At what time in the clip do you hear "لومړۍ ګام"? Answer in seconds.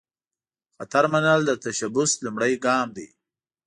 2.25-2.87